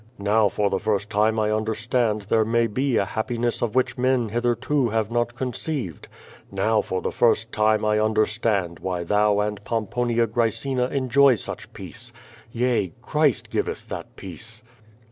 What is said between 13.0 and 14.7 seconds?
Christ giveth that peace!"